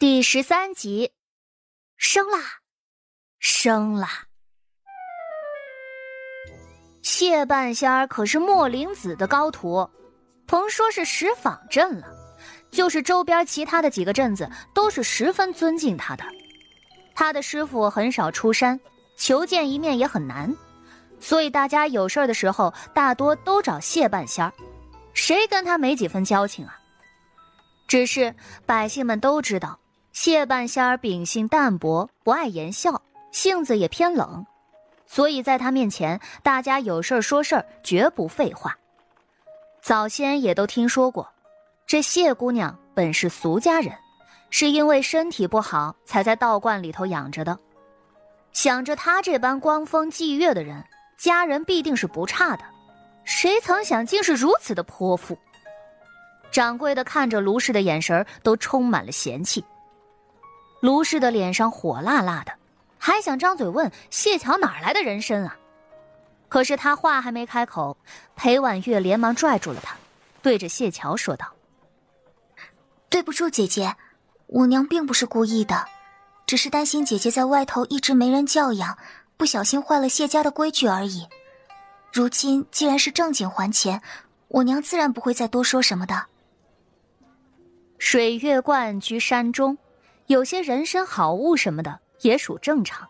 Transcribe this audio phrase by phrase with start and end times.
[0.00, 1.10] 第十三集，
[1.96, 2.38] 生啦，
[3.40, 4.08] 生啦！
[7.02, 9.90] 谢半仙儿可是墨灵子的高徒，
[10.46, 12.06] 甭说是石坊镇了，
[12.70, 16.22] 就是周边其他的几个镇子都是十分尊敬他的。
[17.12, 18.78] 他的师傅很少出山，
[19.16, 20.54] 求见一面也很难，
[21.18, 24.52] 所以大家有事儿的时候大多都找谢半仙儿，
[25.12, 26.78] 谁跟他没几分交情啊？
[27.88, 28.32] 只是
[28.64, 29.76] 百姓们都知道。
[30.20, 34.44] 谢半仙儿秉性淡薄，不爱言笑，性子也偏冷，
[35.06, 38.76] 所以在他面前，大家有事儿说事儿，绝不废话。
[39.80, 41.32] 早先也都听说过，
[41.86, 43.94] 这谢姑娘本是俗家人，
[44.50, 47.56] 是因为身体不好才在道观里头养着的。
[48.50, 50.84] 想着她这般光风霁月的人，
[51.16, 52.64] 家人必定是不差的，
[53.22, 55.38] 谁曾想竟是如此的泼妇。
[56.50, 59.64] 掌柜的看着卢氏的眼神都充满了嫌弃。
[60.80, 62.52] 卢氏的脸上火辣辣的，
[62.98, 65.56] 还想张嘴问谢桥哪来的人参啊？
[66.48, 67.96] 可是他话还没开口，
[68.36, 69.96] 裴婉月连忙拽住了他，
[70.40, 71.52] 对着谢桥说道
[73.10, 73.96] ：“对不住，姐姐，
[74.46, 75.84] 我娘并不是故意的，
[76.46, 78.96] 只是担心姐姐在外头一直没人教养，
[79.36, 81.26] 不小心坏了谢家的规矩而已。
[82.12, 84.00] 如今既然是正经还钱，
[84.48, 86.26] 我娘自然不会再多说什么的。”
[87.98, 89.76] 水月观居山中。
[90.28, 93.08] 有些人参好物什么的也属正常。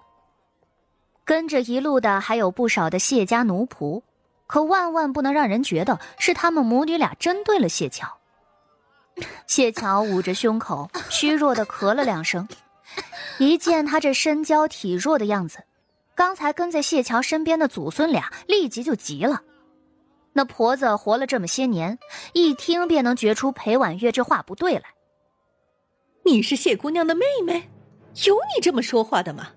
[1.25, 4.02] 跟着一路的还有不少的谢家奴仆，
[4.47, 8.08] 可万万不能让人觉得是他们母女俩针对了谢桥。
[9.47, 12.48] 谢桥捂着胸口，虚弱的咳了两声。
[13.38, 15.64] 一见他这身娇体弱的样子，
[16.14, 19.42] 刚才跟在谢桥身边的祖孙俩立即就急了。
[20.32, 21.98] 那婆子活了这么些年，
[22.32, 24.84] 一听便能觉出裴婉月这话不对来。
[26.31, 27.71] 你是谢姑娘的妹妹，
[28.27, 29.48] 有你这么说话的吗？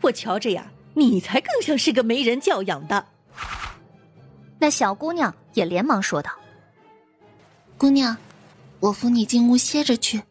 [0.00, 3.04] 我瞧着呀，你才更像是个没人教养的。
[4.56, 6.30] 那小姑娘也连忙说道
[7.76, 8.16] ：“姑娘，
[8.78, 10.22] 我扶你进屋歇着去。”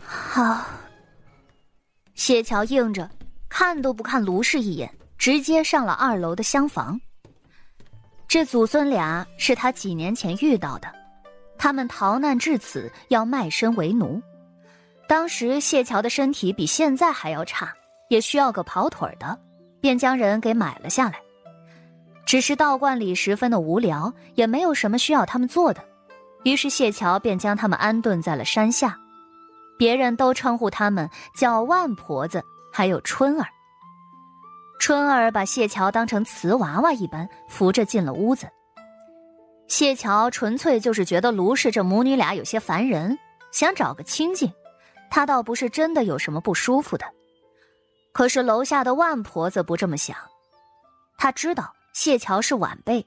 [0.00, 0.66] 好。
[2.14, 3.10] 谢桥应着，
[3.50, 6.98] 看都不看卢氏一眼，直接上了二楼的厢房。
[8.26, 11.01] 这祖孙俩是他几年前遇到的。
[11.62, 14.20] 他们逃难至此，要卖身为奴。
[15.06, 17.72] 当时谢桥的身体比现在还要差，
[18.08, 19.38] 也需要个跑腿的，
[19.80, 21.20] 便将人给买了下来。
[22.26, 25.80] 只是道观里十分的无聊，也没有什么需要他们做的，
[26.42, 28.98] 于是谢桥便将他们安顿在了山下。
[29.78, 32.42] 别人都称呼他们叫万婆子，
[32.72, 33.46] 还有春儿。
[34.80, 38.48] 春儿把谢桥当成瓷娃娃一般扶着进了屋子。
[39.72, 43.18] 谢桥纯粹就是觉得卢氏这母女俩有些烦人，
[43.52, 44.52] 想找个清静。
[45.08, 47.06] 他倒不是真的有什么不舒服的。
[48.12, 50.14] 可是楼下的万婆子不这么想，
[51.16, 53.06] 他知道谢桥是晚辈，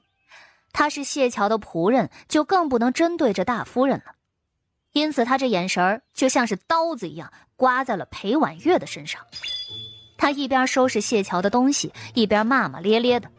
[0.72, 4.16] 他是谢桥的仆人，就更不能针对着大夫人了。
[4.90, 9.24] 因此，他这眼神就像是刀子一样刮在了裴婉月的身上。
[10.18, 13.30] 他一边收拾谢桥的东西，一边骂骂咧咧的。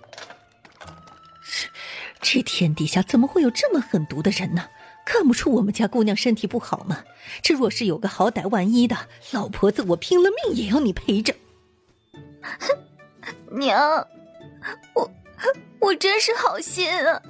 [2.22, 4.68] 这天底下怎么会有这么狠毒的人呢？
[5.06, 7.02] 看不出我们家姑娘身体不好吗？
[7.42, 8.98] 这若是有个好歹，万一的
[9.32, 11.34] 老婆子，我拼了命也要你陪着。
[13.52, 14.06] 娘，
[14.94, 15.10] 我
[15.80, 17.22] 我真是好心啊！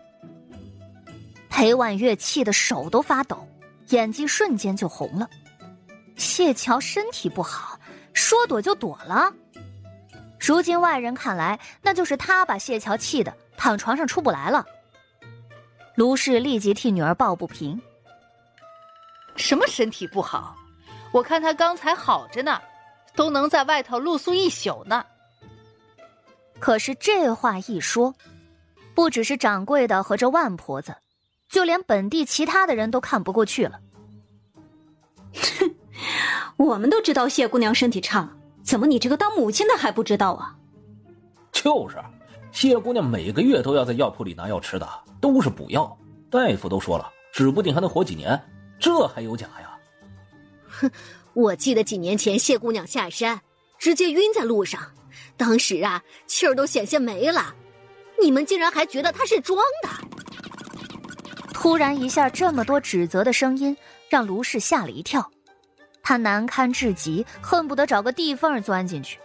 [1.50, 3.46] 裴婉月气得手都发抖，
[3.90, 5.28] 眼睛瞬间就红了。
[6.16, 7.78] 谢桥身体不好，
[8.14, 9.32] 说躲就躲了。
[10.40, 13.34] 如今外人看来，那就是他把谢桥气的。
[13.56, 14.64] 躺床上出不来了，
[15.94, 17.80] 卢氏立即替女儿抱不平。
[19.36, 20.56] 什么身体不好？
[21.12, 22.60] 我看他刚才好着呢，
[23.14, 25.04] 都能在外头露宿一宿呢。
[26.58, 28.14] 可是这话一说，
[28.94, 30.96] 不只是掌柜的和这万婆子，
[31.48, 33.80] 就连本地其他的人都看不过去了。
[35.34, 35.74] 哼，
[36.56, 38.28] 我们都知道谢姑娘身体差，
[38.62, 40.56] 怎么你这个当母亲的还不知道啊？
[41.52, 41.96] 就是。
[42.54, 44.88] 谢姑娘每个月都要在药铺里拿药吃的，
[45.20, 45.98] 都是补药。
[46.30, 48.40] 大夫都说了，指不定还能活几年，
[48.78, 49.76] 这还有假呀？
[50.68, 50.88] 哼，
[51.32, 53.40] 我记得几年前谢姑娘下山，
[53.76, 54.80] 直接晕在路上，
[55.36, 57.52] 当时啊气儿都险些没了。
[58.22, 59.88] 你们竟然还觉得她是装的？
[61.52, 63.76] 突然一下这么多指责的声音，
[64.08, 65.28] 让卢氏吓了一跳，
[66.04, 69.18] 他难堪至极，恨不得找个地缝钻进去。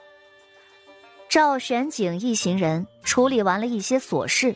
[1.30, 4.56] 赵玄景一行人处理完了一些琐事，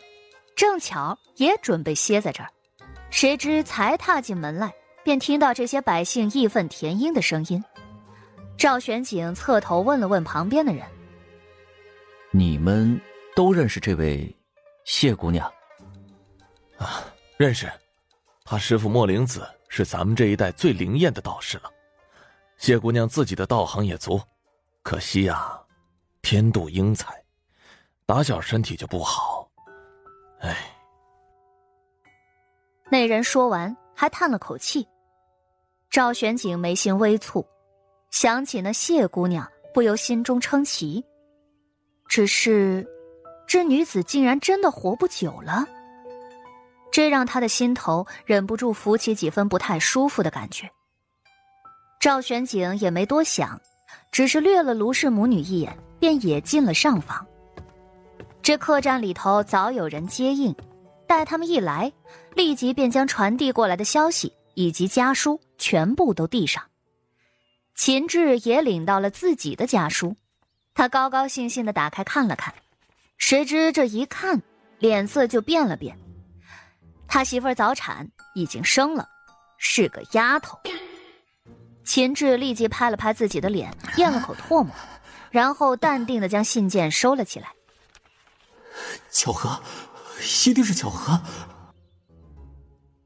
[0.56, 2.50] 正巧也准备歇在这儿，
[3.12, 4.74] 谁知才踏进门来，
[5.04, 7.64] 便听到这些百姓义愤填膺的声音。
[8.58, 10.84] 赵玄景侧头问了问旁边的人
[12.34, 13.00] ：“你们
[13.36, 14.36] 都认识这位
[14.84, 15.48] 谢姑娘
[16.80, 17.06] ？”“啊，
[17.38, 17.72] 认识。
[18.44, 21.70] 她师傅莫灵子是咱们这一代最灵验的道士了。
[22.58, 24.20] 谢姑娘自己的道行也足，
[24.82, 25.60] 可惜呀，
[26.24, 27.14] 天妒英才，
[28.08, 29.48] 打小身体就不好。
[30.40, 30.58] 哎。”
[32.90, 34.88] 那人说完，还叹了口气。
[35.90, 37.46] 赵玄景眉心微蹙。
[38.10, 41.04] 想起那谢姑娘，不由心中称奇。
[42.08, 42.88] 只是，
[43.48, 45.68] 这女子竟然真的活不久了，
[46.92, 50.70] 这让他的心头忍不住浮起几分不太舒服的感觉。
[52.00, 53.60] 赵玄景也没多想，
[54.12, 57.26] 只是掠了卢氏母女一眼，便也进了上房。
[58.42, 60.54] 这客栈里头早有人接应，
[61.08, 61.92] 待他们一来，
[62.36, 66.64] 立即便将传递过来的消息以及家书全部都递上。
[67.76, 70.16] 秦志也领到了自己的家书，
[70.74, 72.54] 他高高兴兴的打开看了看，
[73.18, 74.42] 谁知这一看，
[74.78, 75.98] 脸色就变了变。
[77.08, 79.08] 他媳妇儿早产，已经生了，
[79.58, 80.60] 是个丫头。
[81.84, 84.74] 秦志立即拍了拍自己的脸，咽了口唾沫，
[85.30, 87.52] 然后淡定的将信件收了起来。
[89.12, 89.62] 巧合，
[90.48, 91.22] 一定是巧合。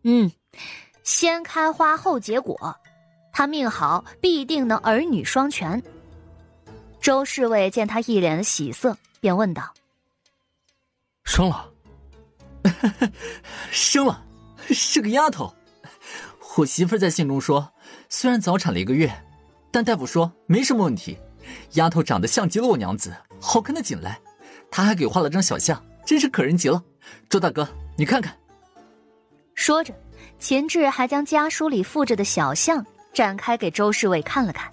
[0.04, 0.32] 嗯，
[1.04, 2.76] 先开花后结果。
[3.34, 5.84] 他命好，必定能儿女双全。
[7.00, 9.74] 周侍卫见他一脸的喜色，便问道
[11.24, 11.72] ：“生了？
[13.70, 14.26] 生了，
[14.70, 15.54] 是个丫头。
[16.58, 17.72] 我媳妇在信中说，
[18.10, 19.12] 虽然早产了一个月，
[19.72, 21.18] 但大夫说没什么问题。
[21.74, 24.20] 丫头长得像极了我娘子，好看的紧来。
[24.70, 26.84] 他还给画了张小像，真是可人极了。
[27.30, 28.36] 周大哥，你看看。”
[29.56, 29.94] 说着，
[30.40, 32.86] 秦志还将家书里附着的小像。
[33.14, 34.70] 展开给周侍卫看了看，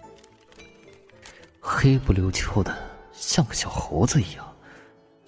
[1.60, 2.76] 黑不溜秋的，
[3.10, 4.46] 像个小猴子一样，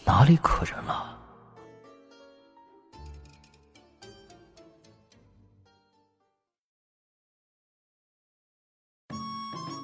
[0.05, 1.16] 哪里可人了？